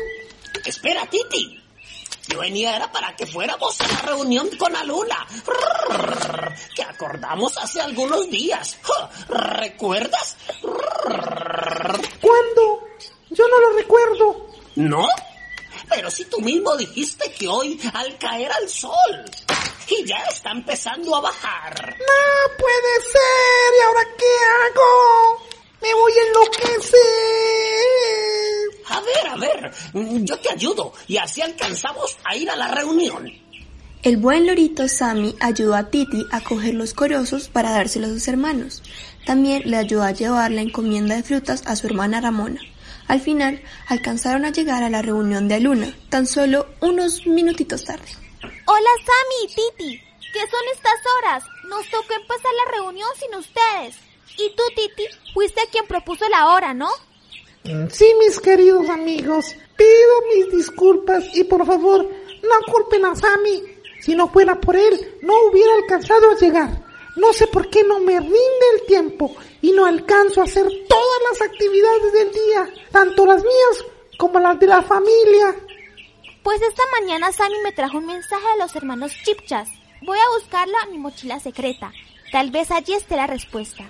Espera, 0.64 1.06
Titi. 1.06 1.58
Yo 2.28 2.38
venía 2.40 2.76
era 2.76 2.92
para 2.92 3.16
que 3.16 3.26
fuéramos 3.26 3.80
a 3.80 3.88
la 3.88 4.00
reunión 4.02 4.48
con 4.58 4.72
la 4.72 4.84
luna. 4.84 5.26
Que 6.74 6.82
acordamos 6.82 7.56
hace 7.58 7.80
algunos 7.80 8.28
días. 8.30 8.78
¿Recuerdas? 9.28 10.36
¿Cuándo? 12.20 12.80
Yo 13.30 13.48
no 13.48 13.58
lo 13.60 13.76
recuerdo. 13.76 14.46
¿No? 14.76 15.06
Pero 15.88 16.10
si 16.10 16.24
tú 16.26 16.40
mismo 16.40 16.76
dijiste 16.76 17.32
que 17.32 17.48
hoy 17.48 17.80
al 17.94 18.18
caer 18.18 18.52
al 18.52 18.68
sol 18.68 19.24
y 19.88 20.04
ya 20.04 20.18
está 20.30 20.50
empezando 20.50 21.16
a 21.16 21.20
bajar. 21.20 21.96
No 21.98 22.56
puede 22.58 23.00
ser. 23.10 23.74
¿Y 23.78 23.82
ahora 23.86 24.04
qué 24.18 24.36
hago? 24.66 25.48
Me 25.80 25.94
voy 25.94 26.12
a 26.12 26.26
enloquecer. 26.28 26.98
A 28.90 29.00
ver, 29.00 29.28
a 29.28 29.36
ver, 29.36 29.72
yo 30.24 30.38
te 30.38 30.50
ayudo 30.50 30.92
y 31.06 31.16
así 31.18 31.42
alcanzamos 31.42 32.18
a 32.24 32.36
ir 32.36 32.50
a 32.50 32.56
la 32.56 32.68
reunión. 32.68 33.30
El 34.02 34.16
buen 34.16 34.46
lorito 34.46 34.86
Sammy 34.86 35.34
ayudó 35.40 35.74
a 35.74 35.90
Titi 35.90 36.24
a 36.30 36.40
coger 36.40 36.74
los 36.74 36.94
corozos 36.94 37.48
para 37.48 37.72
dárselos 37.72 38.10
a 38.10 38.14
sus 38.14 38.28
hermanos. 38.28 38.82
También 39.26 39.62
le 39.66 39.76
ayudó 39.76 40.04
a 40.04 40.12
llevar 40.12 40.52
la 40.52 40.62
encomienda 40.62 41.16
de 41.16 41.22
frutas 41.22 41.62
a 41.66 41.74
su 41.76 41.88
hermana 41.88 42.20
Ramona. 42.20 42.60
Al 43.08 43.20
final, 43.20 43.60
alcanzaron 43.88 44.44
a 44.44 44.52
llegar 44.52 44.82
a 44.82 44.90
la 44.90 45.02
reunión 45.02 45.48
de 45.48 45.60
Luna, 45.60 45.96
tan 46.10 46.26
solo 46.26 46.68
unos 46.80 47.26
minutitos 47.26 47.84
tarde. 47.84 48.06
Hola 48.42 48.90
Sammy 49.04 49.44
y 49.44 49.48
Titi, 49.48 50.02
¿qué 50.32 50.40
son 50.40 50.60
estas 50.74 51.00
horas? 51.18 51.44
Nos 51.68 51.88
tocó 51.90 52.14
empezar 52.14 52.52
la 52.64 52.72
reunión 52.76 53.08
sin 53.18 53.34
ustedes. 53.34 53.96
Y 54.36 54.54
tú, 54.54 54.62
Titi, 54.74 55.04
fuiste 55.34 55.62
quien 55.70 55.86
propuso 55.86 56.28
la 56.28 56.48
hora, 56.48 56.74
¿no? 56.74 56.88
Sí, 57.90 58.06
mis 58.18 58.40
queridos 58.40 58.88
amigos, 58.88 59.54
pido 59.76 60.22
mis 60.34 60.50
disculpas 60.56 61.24
y 61.34 61.44
por 61.44 61.66
favor, 61.66 62.08
no 62.42 62.72
culpen 62.72 63.04
a 63.04 63.14
Sammy. 63.14 63.62
Si 64.00 64.14
no 64.14 64.28
fuera 64.28 64.60
por 64.60 64.76
él, 64.76 65.18
no 65.22 65.34
hubiera 65.46 65.74
alcanzado 65.74 66.30
a 66.30 66.36
llegar. 66.36 66.84
No 67.16 67.32
sé 67.32 67.48
por 67.48 67.68
qué 67.68 67.82
no 67.82 67.98
me 67.98 68.18
rinde 68.20 68.66
el 68.74 68.86
tiempo 68.86 69.34
y 69.60 69.72
no 69.72 69.84
alcanzo 69.84 70.40
a 70.40 70.44
hacer 70.44 70.64
todas 70.88 71.18
las 71.30 71.42
actividades 71.42 72.12
del 72.12 72.32
día, 72.32 72.70
tanto 72.92 73.26
las 73.26 73.42
mías 73.42 73.84
como 74.16 74.38
las 74.38 74.58
de 74.60 74.66
la 74.68 74.82
familia. 74.82 75.56
Pues 76.44 76.62
esta 76.62 76.82
mañana 77.00 77.32
Sammy 77.32 77.56
me 77.64 77.72
trajo 77.72 77.98
un 77.98 78.06
mensaje 78.06 78.46
de 78.52 78.58
los 78.62 78.74
hermanos 78.76 79.12
Chipchas. 79.24 79.68
Voy 80.02 80.16
a 80.16 80.38
buscarlo 80.38 80.78
a 80.78 80.86
mi 80.86 80.98
mochila 80.98 81.40
secreta. 81.40 81.92
Tal 82.32 82.50
vez 82.50 82.70
allí 82.70 82.94
esté 82.94 83.16
la 83.16 83.26
respuesta. 83.26 83.84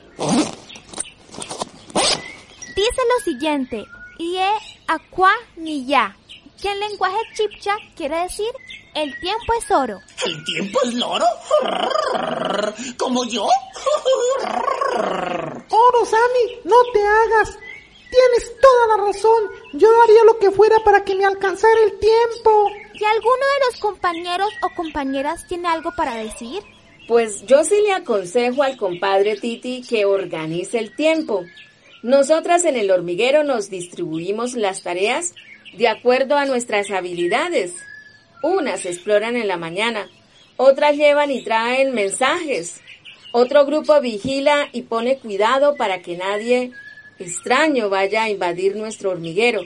Dice 2.76 3.02
lo 3.08 3.24
siguiente, 3.24 3.84
Ie 4.18 4.48
aqua 4.86 5.32
ni 5.56 5.84
ya, 5.86 6.16
que 6.60 6.70
en 6.70 6.80
lenguaje 6.80 7.18
chipcha 7.34 7.76
quiere 7.96 8.22
decir 8.22 8.50
el 8.94 9.18
tiempo 9.20 9.52
es 9.54 9.70
oro. 9.70 10.00
¿El 10.24 10.44
tiempo 10.44 10.80
es 10.84 10.94
loro? 10.94 11.24
¿Como 12.96 13.24
yo? 13.26 13.46
Oro, 15.70 16.04
Sammy, 16.04 16.60
no 16.64 16.76
te 16.92 17.06
hagas. 17.06 17.58
Tienes 18.10 18.60
toda 18.60 18.96
la 18.96 19.04
razón. 19.04 19.50
Yo 19.74 19.88
haría 20.02 20.24
lo 20.24 20.38
que 20.38 20.50
fuera 20.50 20.78
para 20.84 21.04
que 21.04 21.14
me 21.14 21.24
alcanzara 21.24 21.80
el 21.84 21.98
tiempo. 21.98 22.70
¿Y 22.94 23.04
alguno 23.04 23.36
de 23.36 23.66
los 23.70 23.80
compañeros 23.80 24.50
o 24.62 24.74
compañeras 24.74 25.46
tiene 25.46 25.68
algo 25.68 25.92
para 25.92 26.14
decir? 26.16 26.62
Pues 27.08 27.46
yo 27.46 27.64
sí 27.64 27.74
le 27.86 27.92
aconsejo 27.94 28.62
al 28.62 28.76
compadre 28.76 29.34
Titi 29.34 29.80
que 29.80 30.04
organice 30.04 30.78
el 30.78 30.94
tiempo. 30.94 31.42
Nosotras 32.02 32.66
en 32.66 32.76
el 32.76 32.90
hormiguero 32.90 33.44
nos 33.44 33.70
distribuimos 33.70 34.52
las 34.52 34.82
tareas 34.82 35.32
de 35.78 35.88
acuerdo 35.88 36.36
a 36.36 36.44
nuestras 36.44 36.90
habilidades. 36.90 37.72
Unas 38.42 38.84
exploran 38.84 39.36
en 39.36 39.48
la 39.48 39.56
mañana, 39.56 40.06
otras 40.58 40.98
llevan 40.98 41.30
y 41.30 41.42
traen 41.42 41.94
mensajes, 41.94 42.82
otro 43.32 43.64
grupo 43.64 43.98
vigila 44.02 44.68
y 44.74 44.82
pone 44.82 45.16
cuidado 45.16 45.76
para 45.76 46.02
que 46.02 46.18
nadie 46.18 46.72
extraño 47.18 47.88
vaya 47.88 48.24
a 48.24 48.28
invadir 48.28 48.76
nuestro 48.76 49.12
hormiguero. 49.12 49.62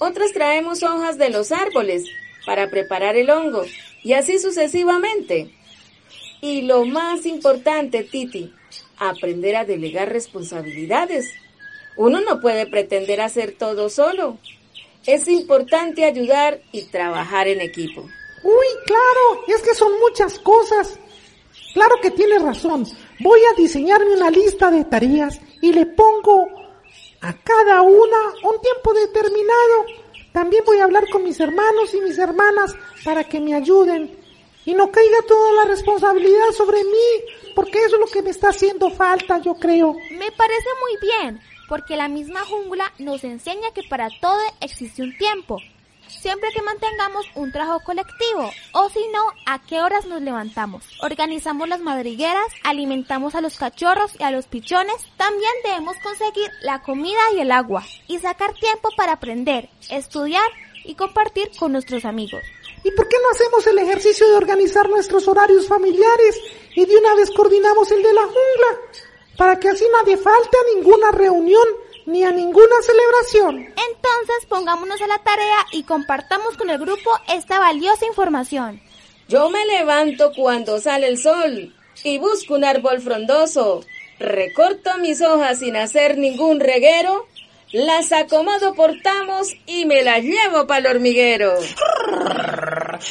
Otras 0.00 0.32
traemos 0.34 0.82
hojas 0.82 1.16
de 1.16 1.30
los 1.30 1.50
árboles 1.50 2.04
para 2.44 2.68
preparar 2.68 3.16
el 3.16 3.30
hongo 3.30 3.64
y 4.04 4.12
así 4.12 4.38
sucesivamente. 4.38 5.50
Y 6.42 6.62
lo 6.62 6.84
más 6.84 7.24
importante, 7.24 8.02
Titi, 8.02 8.52
aprender 8.98 9.54
a 9.54 9.64
delegar 9.64 10.12
responsabilidades. 10.12 11.32
Uno 11.96 12.20
no 12.20 12.40
puede 12.40 12.66
pretender 12.66 13.20
hacer 13.20 13.54
todo 13.56 13.88
solo. 13.88 14.38
Es 15.06 15.28
importante 15.28 16.04
ayudar 16.04 16.60
y 16.72 16.82
trabajar 16.86 17.46
en 17.46 17.60
equipo. 17.60 18.02
Uy, 18.42 18.66
claro, 18.86 19.44
es 19.46 19.62
que 19.62 19.72
son 19.76 19.92
muchas 20.00 20.40
cosas. 20.40 20.98
Claro 21.74 21.94
que 22.02 22.10
tienes 22.10 22.42
razón. 22.42 22.88
Voy 23.20 23.38
a 23.52 23.56
diseñarme 23.56 24.16
una 24.16 24.30
lista 24.30 24.68
de 24.68 24.84
tareas 24.84 25.40
y 25.60 25.72
le 25.72 25.86
pongo 25.86 26.48
a 27.20 27.32
cada 27.34 27.82
una 27.82 28.18
un 28.42 28.60
tiempo 28.60 28.92
determinado. 28.94 29.86
También 30.32 30.64
voy 30.66 30.78
a 30.78 30.84
hablar 30.84 31.08
con 31.08 31.22
mis 31.22 31.38
hermanos 31.38 31.94
y 31.94 32.00
mis 32.00 32.18
hermanas 32.18 32.74
para 33.04 33.22
que 33.22 33.38
me 33.38 33.54
ayuden 33.54 34.21
y 34.64 34.74
no 34.74 34.90
caiga 34.90 35.18
toda 35.26 35.52
la 35.52 35.64
responsabilidad 35.64 36.50
sobre 36.56 36.82
mí, 36.84 37.52
porque 37.54 37.78
eso 37.84 37.96
es 37.96 38.00
lo 38.00 38.06
que 38.06 38.22
me 38.22 38.30
está 38.30 38.50
haciendo 38.50 38.90
falta, 38.90 39.38
yo 39.38 39.54
creo. 39.54 39.94
Me 40.10 40.30
parece 40.32 40.68
muy 40.80 41.00
bien, 41.00 41.40
porque 41.68 41.96
la 41.96 42.08
misma 42.08 42.40
jungla 42.40 42.92
nos 42.98 43.24
enseña 43.24 43.72
que 43.74 43.82
para 43.88 44.08
todo 44.20 44.38
existe 44.60 45.02
un 45.02 45.16
tiempo. 45.16 45.58
Siempre 46.08 46.50
que 46.52 46.62
mantengamos 46.62 47.26
un 47.34 47.52
trabajo 47.52 47.80
colectivo, 47.80 48.50
o 48.72 48.88
si 48.90 49.00
no, 49.08 49.24
a 49.46 49.58
qué 49.60 49.80
horas 49.80 50.04
nos 50.04 50.20
levantamos. 50.20 50.84
Organizamos 51.00 51.68
las 51.68 51.80
madrigueras, 51.80 52.46
alimentamos 52.64 53.34
a 53.34 53.40
los 53.40 53.56
cachorros 53.56 54.12
y 54.18 54.22
a 54.22 54.30
los 54.30 54.46
pichones. 54.46 54.96
También 55.16 55.52
debemos 55.64 55.96
conseguir 56.02 56.50
la 56.62 56.82
comida 56.82 57.20
y 57.34 57.40
el 57.40 57.50
agua, 57.50 57.84
y 58.08 58.18
sacar 58.18 58.52
tiempo 58.54 58.90
para 58.96 59.12
aprender, 59.12 59.70
estudiar 59.90 60.44
y 60.84 60.94
compartir 60.94 61.50
con 61.58 61.72
nuestros 61.72 62.04
amigos. 62.04 62.42
¿Y 62.84 62.90
por 62.90 63.08
qué 63.08 63.16
no 63.22 63.30
hacemos 63.30 63.66
el 63.66 63.78
ejercicio 63.78 64.28
de 64.28 64.36
organizar 64.36 64.88
nuestros 64.88 65.28
horarios 65.28 65.68
familiares 65.68 66.40
y 66.74 66.84
de 66.84 66.96
una 66.96 67.14
vez 67.14 67.30
coordinamos 67.30 67.90
el 67.92 68.02
de 68.02 68.12
la 68.12 68.22
jungla? 68.22 68.80
Para 69.36 69.58
que 69.58 69.68
así 69.68 69.84
nadie 69.92 70.16
falte 70.16 70.56
a 70.56 70.74
ninguna 70.74 71.10
reunión 71.12 71.66
ni 72.06 72.24
a 72.24 72.32
ninguna 72.32 72.76
celebración. 72.82 73.56
Entonces 73.58 74.46
pongámonos 74.48 75.00
a 75.00 75.06
la 75.06 75.18
tarea 75.18 75.58
y 75.72 75.84
compartamos 75.84 76.56
con 76.56 76.70
el 76.70 76.78
grupo 76.78 77.10
esta 77.28 77.60
valiosa 77.60 78.06
información. 78.06 78.82
Yo 79.28 79.48
me 79.50 79.64
levanto 79.64 80.32
cuando 80.34 80.80
sale 80.80 81.06
el 81.06 81.18
sol 81.18 81.74
y 82.02 82.18
busco 82.18 82.54
un 82.54 82.64
árbol 82.64 83.00
frondoso. 83.00 83.84
Recorto 84.18 84.98
mis 84.98 85.20
hojas 85.20 85.60
sin 85.60 85.76
hacer 85.76 86.18
ningún 86.18 86.60
reguero 86.60 87.26
las 87.72 88.12
acomodo 88.12 88.74
por 88.74 89.00
tamos 89.00 89.48
y 89.66 89.86
me 89.86 90.02
las 90.02 90.22
llevo 90.22 90.66
para 90.66 90.80
el 90.80 90.96
hormiguero. 90.96 91.54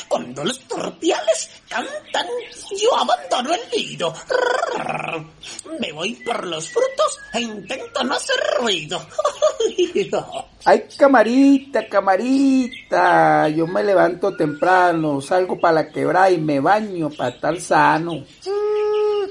Cuando 0.08 0.44
los 0.44 0.60
torpiales 0.62 1.50
cantan, 1.68 2.28
yo 2.80 2.96
abandono 2.96 3.54
el 3.56 3.62
nido. 3.76 4.14
Me 5.80 5.92
voy 5.92 6.14
por 6.24 6.46
los 6.46 6.70
frutos 6.70 7.20
e 7.34 7.42
intento 7.42 8.04
no 8.04 8.14
hacer 8.14 8.36
ruido. 8.60 9.02
Ay, 10.66 10.84
camarita, 10.96 11.88
camarita. 11.88 13.50
Yo 13.50 13.66
me 13.66 13.84
levanto 13.84 14.36
temprano, 14.36 15.22
salgo 15.22 15.60
para 15.60 15.74
la 15.74 15.90
quebrada 15.90 16.30
y 16.30 16.38
me 16.38 16.60
baño 16.60 17.10
para 17.10 17.32
estar 17.32 17.60
sano. 17.60 18.14
Mm, 18.14 19.30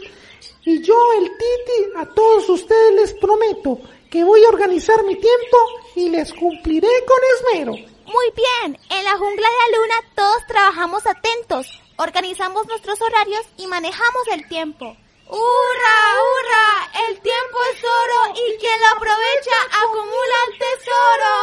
y 0.64 0.82
yo, 0.82 0.94
el 1.18 1.24
Titi, 1.24 1.98
a 1.98 2.06
todos 2.06 2.48
ustedes 2.48 2.94
les 2.96 3.14
prometo 3.14 3.80
que 4.10 4.24
voy 4.24 4.44
a 4.44 4.48
organizar 4.48 5.02
mi 5.04 5.14
tiempo 5.14 5.56
y 5.94 6.08
les 6.08 6.32
cumpliré 6.34 6.88
con 7.06 7.18
esmero. 7.36 7.72
Muy 7.72 8.32
bien, 8.34 8.76
en 8.90 9.04
la 9.04 9.16
jungla 9.16 9.48
de 9.48 9.56
la 9.56 9.78
luna 9.78 9.94
todos 10.16 10.46
trabajamos 10.48 11.06
atentos, 11.06 11.80
organizamos 11.96 12.66
nuestros 12.66 13.00
horarios 13.00 13.48
y 13.56 13.68
manejamos 13.68 14.26
el 14.32 14.48
tiempo. 14.48 14.96
¡Hurra, 15.28 16.16
hurra! 16.18 16.90
El 17.08 17.20
tiempo 17.20 17.58
es 17.72 17.84
oro 17.84 18.34
y 18.34 18.58
quien 18.58 18.80
lo 18.80 18.86
aprovecha 18.96 19.56
acumula 19.80 20.36
el 20.48 20.58
tesoro. 20.58 21.34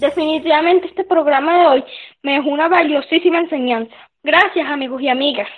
Definitivamente 0.00 0.88
este 0.88 1.04
programa 1.04 1.56
de 1.56 1.66
hoy 1.68 1.84
me 2.22 2.32
dejó 2.32 2.48
una 2.48 2.66
valiosísima 2.68 3.38
enseñanza. 3.38 3.94
Gracias 4.24 4.68
amigos 4.68 5.00
y 5.02 5.08
amigas. 5.08 5.48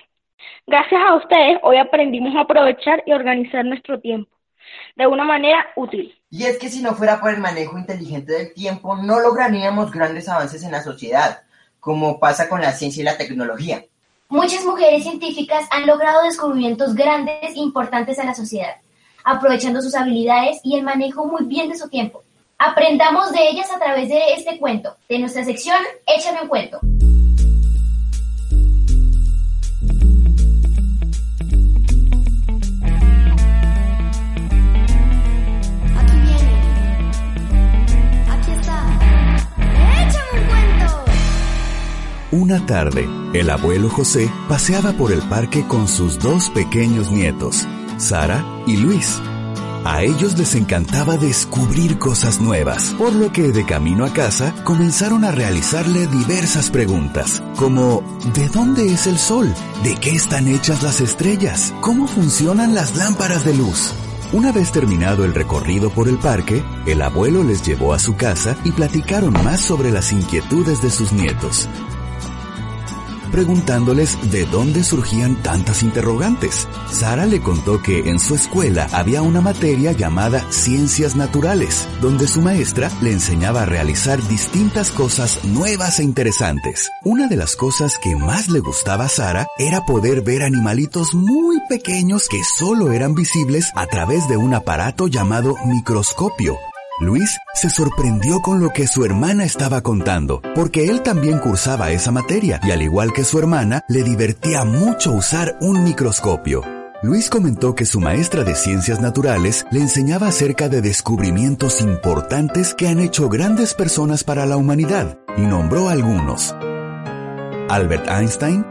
Gracias 0.66 1.00
a 1.00 1.14
ustedes, 1.14 1.59
hoy 1.62 1.76
aprendimos 1.76 2.35
a 2.37 2.42
aprovechar 2.42 3.02
y 3.06 3.12
organizar 3.12 3.64
nuestro 3.64 4.00
tiempo 4.00 4.30
de 4.97 5.06
una 5.06 5.25
manera 5.25 5.66
útil. 5.76 6.14
Y 6.30 6.44
es 6.44 6.59
que 6.59 6.68
si 6.68 6.82
no 6.82 6.94
fuera 6.94 7.20
por 7.20 7.30
el 7.30 7.40
manejo 7.40 7.78
inteligente 7.78 8.32
del 8.32 8.54
tiempo, 8.54 8.97
no 8.97 9.20
lograríamos 9.20 9.90
grandes 9.90 10.28
avances 10.28 10.62
en 10.62 10.73
la 10.73 10.82
sociedad, 10.82 11.42
como 11.80 12.20
pasa 12.20 12.49
con 12.49 12.61
la 12.61 12.73
ciencia 12.73 13.00
y 13.00 13.04
la 13.04 13.16
tecnología. 13.16 13.85
Muchas 14.28 14.64
mujeres 14.64 15.02
científicas 15.02 15.66
han 15.73 15.87
logrado 15.87 16.23
descubrimientos 16.23 16.94
grandes 16.94 17.56
e 17.56 17.59
importantes 17.59 18.18
a 18.18 18.25
la 18.25 18.35
sociedad, 18.35 18.76
aprovechando 19.25 19.82
sus 19.82 19.94
habilidades 19.97 20.61
y 20.62 20.76
el 20.76 20.85
manejo 20.85 21.26
muy 21.26 21.47
bien 21.47 21.68
de 21.68 21.76
su 21.76 21.88
tiempo. 21.88 22.23
Aprendamos 22.56 23.32
de 23.32 23.49
ellas 23.49 23.70
a 23.73 23.78
través 23.78 24.09
de 24.09 24.35
este 24.37 24.59
cuento, 24.59 24.97
de 25.09 25.18
nuestra 25.18 25.44
sección 25.44 25.78
Échame 26.06 26.42
un 26.42 26.49
cuento. 26.49 26.78
Una 42.33 42.65
tarde, 42.65 43.09
el 43.33 43.51
abuelo 43.51 43.89
José 43.89 44.31
paseaba 44.49 44.93
por 44.93 45.11
el 45.11 45.21
parque 45.23 45.67
con 45.67 45.89
sus 45.89 46.21
dos 46.21 46.49
pequeños 46.51 47.11
nietos, 47.11 47.67
Sara 47.97 48.45
y 48.69 48.77
Luis. 48.77 49.21
A 49.85 50.05
ellos 50.05 50.39
les 50.39 50.55
encantaba 50.55 51.17
descubrir 51.17 51.99
cosas 51.99 52.41
nuevas, 52.41 52.95
por 52.97 53.13
lo 53.15 53.33
que 53.33 53.51
de 53.51 53.67
camino 53.67 54.05
a 54.05 54.13
casa 54.13 54.55
comenzaron 54.63 55.25
a 55.25 55.33
realizarle 55.33 56.07
diversas 56.07 56.71
preguntas, 56.71 57.43
como 57.57 58.05
¿de 58.33 58.49
dónde 58.49 58.93
es 58.93 59.09
el 59.09 59.19
sol? 59.19 59.53
¿De 59.83 59.97
qué 59.97 60.11
están 60.11 60.47
hechas 60.47 60.85
las 60.85 61.01
estrellas? 61.01 61.75
¿Cómo 61.81 62.07
funcionan 62.07 62.77
las 62.77 62.95
lámparas 62.95 63.45
de 63.45 63.57
luz? 63.57 63.93
Una 64.33 64.53
vez 64.53 64.71
terminado 64.71 65.25
el 65.25 65.35
recorrido 65.35 65.91
por 65.91 66.07
el 66.07 66.19
parque, 66.19 66.62
el 66.87 67.03
abuelo 67.03 67.43
les 67.43 67.66
llevó 67.66 67.93
a 67.93 67.99
su 67.99 68.14
casa 68.14 68.57
y 68.62 68.71
platicaron 68.71 69.33
más 69.33 69.61
sobre 69.61 69.90
las 69.90 70.12
inquietudes 70.12 70.81
de 70.81 70.90
sus 70.90 71.12
nietos 71.12 71.69
preguntándoles 73.31 74.16
de 74.31 74.45
dónde 74.47 74.85
surgían 74.85 75.43
tantas 75.43 75.83
interrogantes. 75.83 76.69
Sara 76.90 77.27
le 77.27 77.40
contó 77.40 77.83
que 77.83 78.11
en 78.11 78.19
su 78.19 78.35
escuela 78.35 78.88
había 78.93 79.23
una 79.23 79.40
materia 79.40 79.93
llamada 79.93 80.45
Ciencias 80.51 81.16
Naturales, 81.16 81.88
donde 82.01 82.27
su 82.27 82.43
maestra 82.43 82.90
le 83.01 83.12
enseñaba 83.12 83.62
a 83.62 83.66
realizar 83.66 84.23
distintas 84.29 84.90
cosas 84.90 85.45
nuevas 85.45 85.99
e 86.01 86.05
interesantes. 86.05 86.90
Una 87.03 87.29
de 87.29 87.37
las 87.37 87.57
cosas 87.57 87.99
que 88.03 88.16
más 88.16 88.49
le 88.49 88.61
gustaba 88.61 89.05
a 89.05 89.09
Sara 89.09 89.47
era 89.59 89.85
poder 89.87 90.23
ver 90.23 90.43
animalitos 90.43 91.14
muy 91.14 91.59
pequeños 91.69 92.29
que 92.29 92.43
solo 92.59 92.93
eran 92.93 93.14
visibles 93.14 93.71
a 93.75 93.87
través 93.87 94.29
de 94.29 94.37
un 94.37 94.55
aparato 94.55 95.07
llamado 95.07 95.55
microscopio, 95.66 96.57
Luis 97.01 97.39
se 97.55 97.71
sorprendió 97.71 98.43
con 98.43 98.61
lo 98.61 98.69
que 98.71 98.87
su 98.87 99.07
hermana 99.07 99.45
estaba 99.45 99.81
contando, 99.81 100.43
porque 100.55 100.85
él 100.91 101.03
también 101.03 101.39
cursaba 101.39 101.93
esa 101.93 102.13
materia 102.13 102.61
y 102.63 102.73
al 102.73 102.83
igual 102.83 103.15
que 103.15 103.25
su 103.25 103.39
hermana, 103.39 103.83
le 103.89 104.03
divertía 104.03 104.65
mucho 104.65 105.13
usar 105.13 105.57
un 105.63 105.83
microscopio. 105.83 106.63
Luis 107.03 107.31
comentó 107.31 107.75
que 107.75 107.87
su 107.87 108.01
maestra 108.01 108.45
de 108.45 108.55
ciencias 108.55 109.01
naturales 109.01 109.65
le 109.71 109.81
enseñaba 109.81 110.29
acerca 110.29 110.69
de 110.69 110.83
descubrimientos 110.83 111.81
importantes 111.81 112.75
que 112.75 112.89
han 112.89 113.01
hecho 113.01 113.31
grandes 113.31 113.73
personas 113.73 114.23
para 114.23 114.45
la 114.45 114.59
humanidad 114.59 115.19
y 115.39 115.41
nombró 115.41 115.89
algunos. 115.89 116.55
Albert 117.71 118.09
Einstein, 118.11 118.67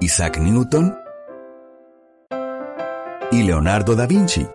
Isaac 0.00 0.38
Newton 0.38 0.96
y 3.30 3.44
Leonardo 3.44 3.94
da 3.94 4.06
Vinci. 4.06 4.48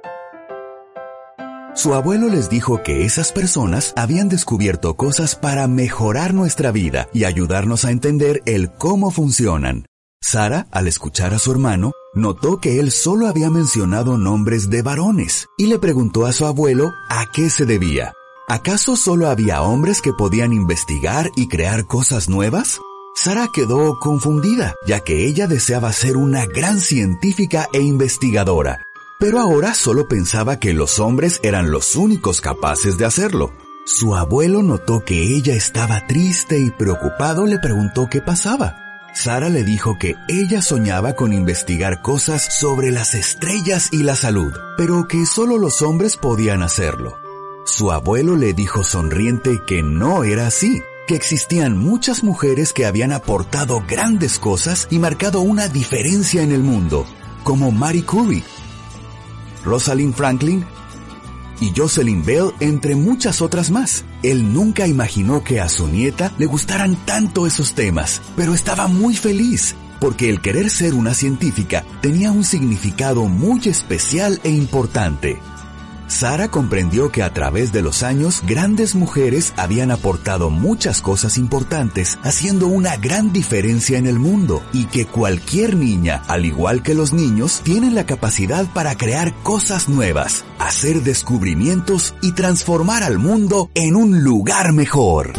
Su 1.75 1.93
abuelo 1.93 2.29
les 2.29 2.49
dijo 2.49 2.83
que 2.83 3.03
esas 3.03 3.33
personas 3.33 3.91
habían 3.97 4.29
descubierto 4.29 4.95
cosas 4.95 5.35
para 5.35 5.67
mejorar 5.67 6.33
nuestra 6.33 6.71
vida 6.71 7.09
y 7.13 7.25
ayudarnos 7.25 7.83
a 7.83 7.91
entender 7.91 8.41
el 8.45 8.71
cómo 8.71 9.11
funcionan. 9.11 9.85
Sara, 10.21 10.67
al 10.71 10.87
escuchar 10.87 11.33
a 11.33 11.39
su 11.39 11.51
hermano, 11.51 11.91
notó 12.13 12.61
que 12.61 12.79
él 12.79 12.91
solo 12.91 13.27
había 13.27 13.49
mencionado 13.49 14.17
nombres 14.17 14.69
de 14.69 14.83
varones 14.83 15.47
y 15.57 15.67
le 15.67 15.77
preguntó 15.77 16.25
a 16.25 16.31
su 16.31 16.45
abuelo 16.45 16.93
a 17.09 17.25
qué 17.33 17.49
se 17.49 17.65
debía. 17.65 18.13
¿Acaso 18.47 18.95
solo 18.95 19.27
había 19.27 19.61
hombres 19.61 20.01
que 20.01 20.13
podían 20.13 20.53
investigar 20.53 21.29
y 21.35 21.49
crear 21.49 21.87
cosas 21.87 22.29
nuevas? 22.29 22.79
Sara 23.17 23.49
quedó 23.53 23.99
confundida, 23.99 24.75
ya 24.87 25.01
que 25.01 25.25
ella 25.25 25.47
deseaba 25.47 25.91
ser 25.91 26.15
una 26.15 26.45
gran 26.45 26.79
científica 26.79 27.67
e 27.73 27.81
investigadora, 27.81 28.84
pero 29.19 29.39
ahora 29.39 29.73
solo 29.73 30.07
pensaba 30.07 30.59
que 30.59 30.73
los 30.73 30.99
hombres 30.99 31.39
eran 31.43 31.71
los 31.71 31.95
únicos 31.95 32.41
capaces 32.41 32.97
de 32.97 33.05
hacerlo. 33.05 33.53
Su 33.85 34.15
abuelo 34.15 34.63
notó 34.63 35.05
que 35.05 35.35
ella 35.35 35.53
estaba 35.53 36.07
triste 36.07 36.59
y 36.59 36.71
preocupado 36.71 37.45
le 37.45 37.59
preguntó 37.59 38.07
qué 38.09 38.21
pasaba. 38.21 38.77
Sara 39.13 39.47
le 39.47 39.63
dijo 39.63 39.97
que 39.97 40.15
ella 40.27 40.61
soñaba 40.61 41.13
con 41.13 41.31
investigar 41.31 42.01
cosas 42.01 42.59
sobre 42.59 42.91
las 42.91 43.13
estrellas 43.13 43.89
y 43.91 44.03
la 44.03 44.15
salud, 44.15 44.51
pero 44.75 45.07
que 45.07 45.25
solo 45.25 45.57
los 45.57 45.81
hombres 45.81 46.17
podían 46.17 46.63
hacerlo. 46.63 47.17
Su 47.65 47.91
abuelo 47.91 48.35
le 48.35 48.53
dijo 48.53 48.83
sonriente 48.83 49.61
que 49.65 49.81
no 49.81 50.23
era 50.25 50.47
así, 50.47 50.81
que 51.07 51.15
existían 51.15 51.77
muchas 51.77 52.23
mujeres 52.23 52.73
que 52.73 52.85
habían 52.85 53.13
aportado 53.13 53.83
grandes 53.87 54.37
cosas 54.37 54.87
y 54.91 54.99
marcado 54.99 55.39
una 55.41 55.69
diferencia 55.69 56.41
en 56.41 56.51
el 56.51 56.61
mundo, 56.61 57.05
como 57.43 57.71
Marie 57.71 58.03
Curie, 58.03 58.43
Rosalind 59.65 60.13
Franklin 60.13 60.63
y 61.59 61.73
Jocelyn 61.75 62.23
Bell, 62.23 62.51
entre 62.59 62.95
muchas 62.95 63.41
otras 63.41 63.71
más. 63.71 64.05
Él 64.23 64.53
nunca 64.53 64.87
imaginó 64.87 65.43
que 65.43 65.59
a 65.59 65.69
su 65.69 65.87
nieta 65.87 66.31
le 66.37 66.45
gustaran 66.45 66.95
tanto 67.05 67.47
esos 67.47 67.73
temas, 67.73 68.21
pero 68.35 68.53
estaba 68.53 68.87
muy 68.87 69.15
feliz, 69.15 69.75
porque 69.99 70.29
el 70.29 70.41
querer 70.41 70.69
ser 70.69 70.93
una 70.93 71.13
científica 71.13 71.85
tenía 72.01 72.31
un 72.31 72.43
significado 72.43 73.25
muy 73.25 73.61
especial 73.65 74.39
e 74.43 74.49
importante. 74.49 75.39
Sara 76.07 76.49
comprendió 76.49 77.11
que 77.11 77.23
a 77.23 77.33
través 77.33 77.71
de 77.73 77.81
los 77.81 78.03
años 78.03 78.43
grandes 78.45 78.95
mujeres 78.95 79.53
habían 79.57 79.91
aportado 79.91 80.49
muchas 80.49 81.01
cosas 81.01 81.37
importantes, 81.37 82.19
haciendo 82.23 82.67
una 82.67 82.95
gran 82.97 83.33
diferencia 83.33 83.97
en 83.97 84.05
el 84.05 84.19
mundo, 84.19 84.61
y 84.71 84.85
que 84.85 85.05
cualquier 85.05 85.75
niña, 85.75 86.21
al 86.27 86.45
igual 86.45 86.83
que 86.83 86.93
los 86.93 87.11
niños, 87.11 87.61
tienen 87.63 87.95
la 87.95 88.05
capacidad 88.05 88.65
para 88.73 88.95
crear 88.95 89.33
cosas 89.43 89.89
nuevas, 89.89 90.45
hacer 90.59 91.01
descubrimientos 91.01 92.13
y 92.21 92.33
transformar 92.33 93.03
al 93.03 93.17
mundo 93.17 93.69
en 93.73 93.95
un 93.95 94.23
lugar 94.23 94.73
mejor. 94.73 95.33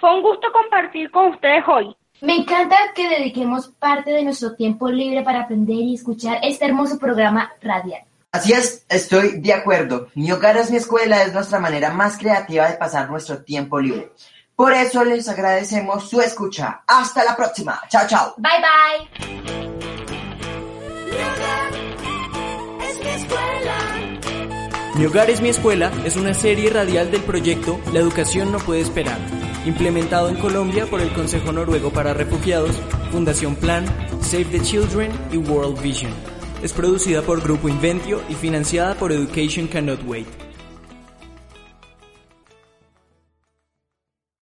Fue 0.00 0.14
un 0.14 0.22
gusto 0.22 0.48
compartir 0.52 1.10
con 1.10 1.32
ustedes 1.32 1.64
hoy. 1.66 1.96
Me 2.24 2.36
encanta 2.36 2.76
que 2.94 3.06
dediquemos 3.06 3.68
parte 3.68 4.10
de 4.10 4.24
nuestro 4.24 4.54
tiempo 4.54 4.88
libre 4.88 5.22
para 5.22 5.42
aprender 5.42 5.76
y 5.76 5.94
escuchar 5.94 6.38
este 6.42 6.64
hermoso 6.64 6.98
programa 6.98 7.52
radial. 7.60 8.00
Así 8.32 8.54
es, 8.54 8.86
estoy 8.88 9.40
de 9.40 9.52
acuerdo. 9.52 10.08
Mi 10.14 10.32
hogar 10.32 10.56
es 10.56 10.70
mi 10.70 10.78
escuela, 10.78 11.22
es 11.22 11.34
nuestra 11.34 11.60
manera 11.60 11.90
más 11.90 12.16
creativa 12.16 12.66
de 12.66 12.78
pasar 12.78 13.10
nuestro 13.10 13.44
tiempo 13.44 13.78
libre. 13.78 14.10
Por 14.56 14.72
eso 14.72 15.04
les 15.04 15.28
agradecemos 15.28 16.08
su 16.08 16.22
escucha. 16.22 16.82
Hasta 16.86 17.24
la 17.24 17.36
próxima. 17.36 17.78
Chao, 17.90 18.06
chao. 18.08 18.34
Bye 18.38 18.52
bye. 18.58 19.54
Es 22.88 23.00
mi 23.00 23.10
escuela. 23.10 24.04
Mi 24.94 25.06
hogar 25.06 25.28
es 25.28 25.40
mi 25.42 25.48
escuela 25.50 25.92
es 26.04 26.16
una 26.16 26.34
serie 26.34 26.70
radial 26.70 27.10
del 27.10 27.22
proyecto 27.22 27.80
La 27.92 27.98
educación 27.98 28.52
no 28.52 28.58
puede 28.58 28.80
esperar, 28.80 29.18
implementado 29.66 30.28
en 30.28 30.36
Colombia 30.36 30.86
por 30.86 31.00
el 31.00 31.12
Consejo 31.12 31.52
Noruego 31.52 31.90
para 31.90 32.14
Refugiados, 32.14 32.72
Fundación 33.10 33.56
Plan, 33.56 33.84
Save 34.20 34.46
the 34.46 34.60
Children 34.60 35.12
y 35.32 35.36
World 35.36 35.80
Vision. 35.82 36.12
Es 36.62 36.72
producida 36.72 37.22
por 37.22 37.42
Grupo 37.42 37.68
Inventio 37.68 38.20
y 38.28 38.34
financiada 38.34 38.94
por 38.94 39.12
Education 39.12 39.66
Cannot 39.66 40.02
Wait. 40.06 40.43